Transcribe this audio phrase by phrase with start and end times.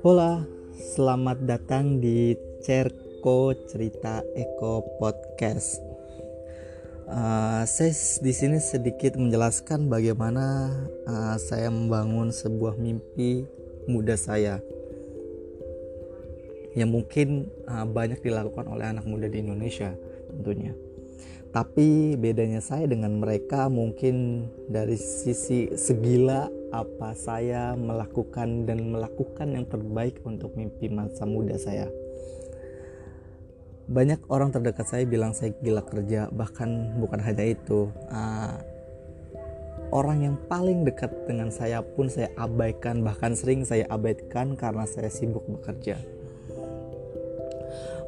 [0.00, 2.32] Hola, selamat datang di
[2.64, 5.84] Cerko Cerita Eko Podcast.
[7.04, 7.92] Uh, saya
[8.24, 10.72] di sini sedikit menjelaskan bagaimana
[11.04, 13.44] uh, saya membangun sebuah mimpi
[13.84, 14.64] muda saya
[16.72, 19.92] yang mungkin uh, banyak dilakukan oleh anak muda di Indonesia
[20.32, 20.85] tentunya.
[21.56, 29.64] Tapi bedanya saya dengan mereka mungkin dari sisi segila apa saya melakukan dan melakukan yang
[29.64, 31.88] terbaik untuk mimpi masa muda saya.
[33.88, 37.88] Banyak orang terdekat saya bilang saya gila kerja, bahkan bukan hanya itu.
[38.12, 38.60] Uh,
[39.96, 45.08] orang yang paling dekat dengan saya pun saya abaikan, bahkan sering saya abaikan karena saya
[45.08, 45.96] sibuk bekerja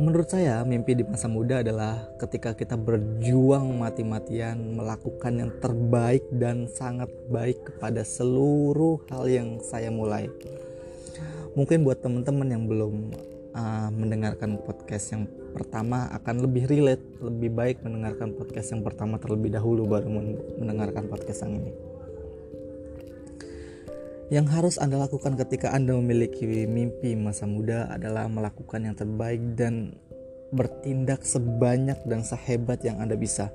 [0.00, 6.64] Menurut saya, mimpi di masa muda adalah ketika kita berjuang mati-matian melakukan yang terbaik dan
[6.64, 10.32] sangat baik kepada seluruh hal yang saya mulai.
[11.52, 12.94] Mungkin buat teman-teman yang belum
[13.52, 19.52] uh, mendengarkan podcast yang pertama akan lebih relate, lebih baik mendengarkan podcast yang pertama terlebih
[19.52, 20.08] dahulu baru
[20.56, 21.91] mendengarkan podcast yang ini
[24.32, 29.92] yang harus Anda lakukan ketika Anda memiliki mimpi masa muda adalah melakukan yang terbaik dan
[30.48, 33.52] bertindak sebanyak dan sehebat yang Anda bisa.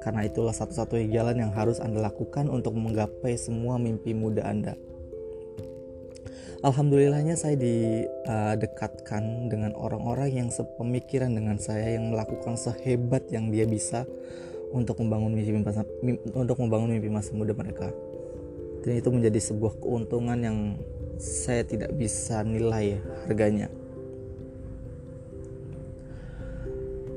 [0.00, 4.80] Karena itulah satu-satunya jalan yang harus Anda lakukan untuk menggapai semua mimpi muda Anda.
[6.64, 13.68] Alhamdulillahnya saya didekatkan uh, dengan orang-orang yang sepemikiran dengan saya yang melakukan sehebat yang dia
[13.68, 14.08] bisa
[14.72, 15.84] untuk membangun mimpi masa,
[16.32, 17.92] untuk membangun mimpi masa muda mereka
[18.82, 20.58] dan itu menjadi sebuah keuntungan yang
[21.18, 23.70] saya tidak bisa nilai harganya.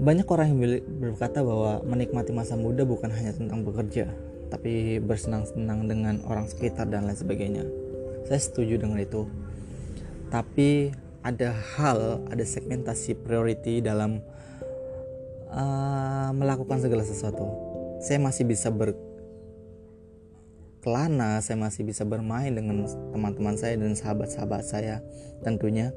[0.00, 0.60] Banyak orang yang
[0.96, 4.08] berkata bahwa menikmati masa muda bukan hanya tentang bekerja
[4.50, 7.64] tapi bersenang-senang dengan orang sekitar dan lain sebagainya.
[8.26, 9.30] Saya setuju dengan itu.
[10.28, 10.90] Tapi
[11.22, 14.20] ada hal ada segmentasi priority dalam
[15.54, 17.46] uh, melakukan segala sesuatu.
[18.02, 18.92] Saya masih bisa ber
[20.80, 25.04] kelana saya masih bisa bermain dengan teman-teman saya dan sahabat-sahabat saya
[25.44, 25.92] tentunya.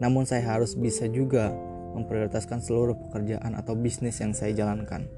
[0.00, 1.52] Namun saya harus bisa juga
[1.96, 5.08] memprioritaskan seluruh pekerjaan atau bisnis yang saya jalankan.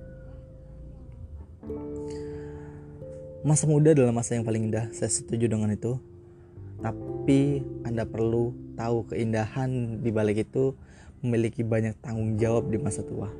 [3.42, 5.98] Masa muda adalah masa yang paling indah saya setuju dengan itu.
[6.82, 10.74] Tapi anda perlu tahu keindahan di balik itu
[11.22, 13.30] memiliki banyak tanggung jawab di masa tua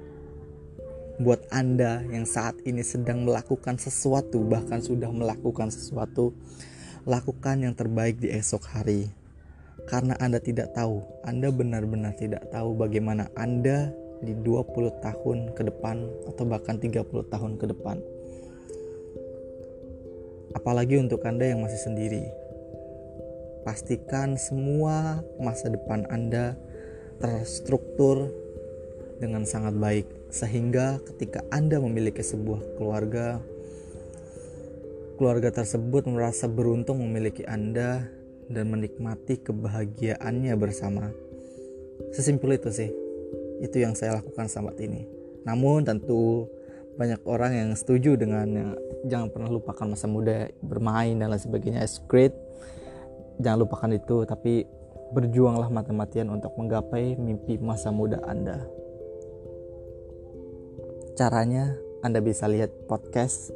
[1.23, 6.35] buat Anda yang saat ini sedang melakukan sesuatu, bahkan sudah melakukan sesuatu,
[7.07, 9.11] lakukan yang terbaik di esok hari.
[9.87, 13.91] Karena Anda tidak tahu, Anda benar-benar tidak tahu bagaimana Anda
[14.23, 17.99] di 20 tahun ke depan atau bahkan 30 tahun ke depan.
[20.55, 22.23] Apalagi untuk Anda yang masih sendiri.
[23.63, 26.59] Pastikan semua masa depan Anda
[27.23, 28.42] terstruktur
[29.23, 33.39] dengan sangat baik sehingga ketika Anda memiliki sebuah keluarga
[35.15, 38.11] keluarga tersebut merasa beruntung memiliki Anda
[38.51, 41.15] dan menikmati kebahagiaannya bersama.
[42.11, 42.91] Sesimpel itu sih.
[43.63, 45.07] Itu yang saya lakukan saat ini.
[45.47, 46.51] Namun tentu
[46.99, 48.75] banyak orang yang setuju dengan
[49.07, 51.87] jangan pernah lupakan masa muda bermain dan lain sebagainya.
[51.87, 52.35] It's great.
[53.39, 54.67] Jangan lupakan itu tapi
[55.13, 58.65] berjuanglah mati-matian untuk menggapai mimpi masa muda Anda.
[61.13, 63.53] Caranya Anda bisa lihat podcast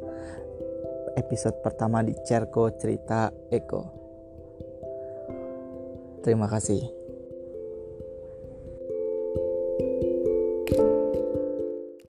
[1.17, 3.81] episode pertama di Cerko Cerita Eko.
[6.21, 6.96] Terima kasih.